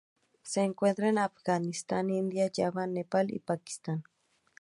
Se 0.41 0.61
encuentra 0.61 1.09
en 1.09 1.19
Afganistán, 1.19 2.09
India, 2.09 2.49
Java, 2.51 2.87
Nepal 2.87 3.29
y 3.31 3.37
Pakistán. 3.37 4.03